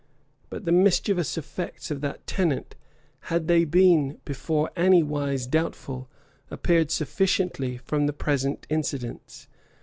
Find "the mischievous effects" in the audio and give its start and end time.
0.65-1.91